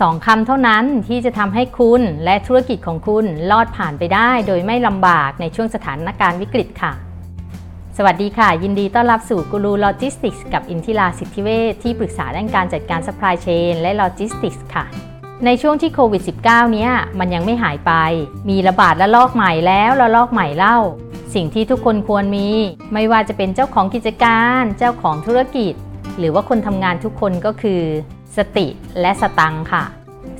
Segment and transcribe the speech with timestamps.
[0.00, 6.92] สองคำเท่านั้นที่จะทำให้คุณและธุรกิจของคุณรอดผ่านไปได้ โดยไม่ลำบากในช่วงสถานการณ์วิกฤตค่ะ
[7.96, 14.84] สวัสดีค่ะ ยินดีต้อนรับสู่กูรูโลจิสติกส์กับอินทิราสิทธิเวชที่ปรึกษาด้านการจัดการ supply chain และโลจิสติกส์ค่ะ
[15.44, 17.92] ในช่วงที่โควิด -19 เนี้ยมันยังไม่หายไป
[18.48, 20.78] มีระบาดและลอกใหม่แล้วและลอกใหม่เล่า
[21.34, 22.48] สิ่งที่ทุกคนควรมี
[22.92, 25.72] ไม่ว่าจะเป็นเจ้าของกิจการ เจ้าของธุรกิจ
[26.18, 27.82] หรือว่าคนทำงานทุกคนก็คือ
[28.38, 28.66] สติ
[29.00, 29.84] และสตังค่ะ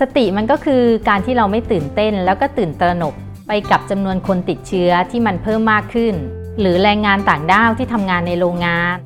[0.00, 3.14] สติมันก็คือการที่เราไม่ตื่นเต้นแล้วก็ตื่นตระหนก
[3.48, 6.14] ไปกับจำนวนคนติดเชื้อที่มันเพิ่มมากขึ้น
[6.60, 8.96] หรือแรงงานต่างด้าวที่ทำงานในโรงงาน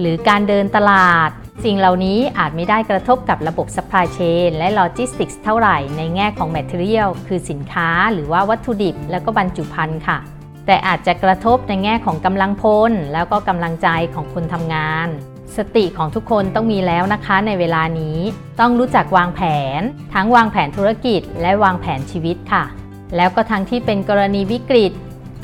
[0.00, 1.30] หรือการเดินตลาด
[1.64, 10.18] สิ่งเหล่านี้อาจไม่ได้กระทบกับระบบ supply chain และ logistics เท่าไหร่ในแง่ของ material คือสินค้าหรือว่าวัตถุดิบแล้วก็บรรจุภัณฑ์ค่ะ
[10.66, 15.08] แต่อาจจะกระทบในแง่ของกำลังพลแล้วก็กำลังใจของคนทำงาน
[15.56, 18.18] สติของทุกคนต้องมีแล้วนะคะในเวลานี้
[18.60, 19.40] ต้องรู้จักวางแผ
[19.78, 19.80] น
[20.14, 22.64] ทั้งวางแผนธุรกิจ และวางแผนชีวิตค่ะ
[23.16, 24.92] แล้วก็ทั้งที่เป็นกรณีวิกฤต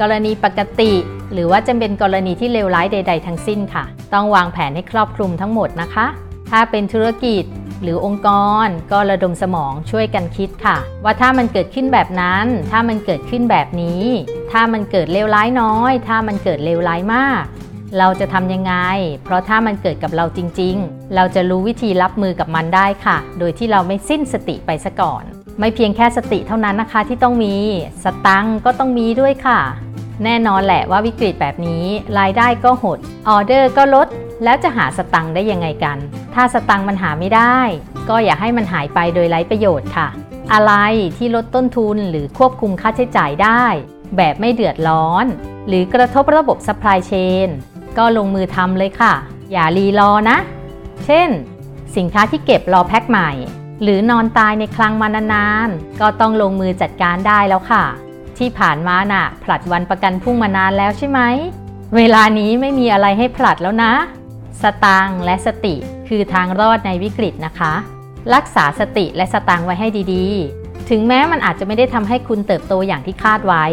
[0.00, 0.92] กรณีปกติ
[1.32, 3.84] หรือว่าจะเป็นกรณีที่เลวร้ายใด ๆ ทั้งสิ้นค่ะ
[4.14, 6.06] ต้องวางแผนให้ครอบคลุมทั้งหมดนะคะ
[6.50, 7.44] ถ้าเป็นธุรกิจ
[7.82, 8.28] หรือองค์ก
[8.66, 14.02] รก็ระดมสมองช่วยกันคิดค่ะ ว่าถ้ามันเกิดขึ้นแบบนั้น ถ้ามันเกิดขึ้นแบบนี้
[14.52, 17.42] ถ้ามันเกิดเลวร้ายน้อย ถ้ามันเกิดเลวร้ายมาก
[17.96, 18.74] เราจะทำยังไง
[19.24, 25.22] เพราะถ้ามันเกิดกับเราจริง ๆ เราจะรู้วิธีรับมือกับมันได้ค่ะ โดยที่เราไม่สิ้นสติไปซะก่อน
[25.60, 27.56] ไม่เพียงแค่สติเท่านั้นนะคะที่ต้องมี
[28.04, 29.60] สตังก็ต้องมีด้วยค่ะ
[30.24, 31.84] แน่นอนแหละว่าวิกฤตแบบนี้
[32.18, 34.08] รายได้ก็หด ออเดอร์ก็ลด
[34.44, 35.98] แล้วจะหาสตังค์ได้ยังไงกัน
[36.34, 37.58] ถ้าสตังค์มันหาไม่ได้
[38.08, 40.08] ก็อย่าให้มันหายไปโดยไร้ประโยชน์ค่ะ
[40.52, 40.72] อะไร
[41.16, 43.64] ที่ลดต้นทุนหรือควบคุมค่าใช้จ่ายได้
[44.16, 45.26] แบบไม่เดือดร้อน
[45.68, 47.48] หรือกระทบระบบ supply chain
[47.98, 49.14] ก็ลงมือทำเลยค่ะ
[49.52, 50.36] อย่ารีรอนะ
[51.04, 51.28] เช่น
[51.96, 53.30] สินค้าที่เก็บรอแพ็คใหม่
[53.82, 57.84] หรือนอนตายในคลังมานานๆ ก็ต้องลงมือจัดการได้แล้วค่ะ
[58.38, 61.20] ที่ผ่านมาน่ะ ผลัดวันประกันพรุ่งมานานแล้วใช่ไหม
[61.96, 63.92] เวลานี้ไม่มีอะไรให้ผลัดแล้วนะ
[64.62, 65.74] สตางค์และสติ
[66.08, 67.72] คือทางรอดในวิกฤตนะคะ
[68.34, 73.64] รักษาสติและสตางค์ไว้ให้ดีๆ ถึงแม้มันอาจจะไม่ได้ทำให้คุณเติบโตอย่างที่คาดไว้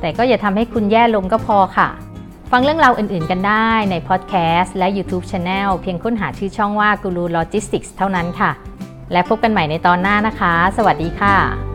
[0.00, 1.88] แต่ก็อย่าทำให้คุณแย่ลงก็พอค่ะ
[2.56, 8.50] ฟังเรื่องราวอื่นๆกันได้ในพอดแคสต์และ YouTube Channel เพียงค้นหาชื่อช่องว่า Guru Logistics เท่านั้นค่ะ
[9.12, 11.71] และพบกันใหม่ในตอนหน้านะคะ สวัสดีค่ะ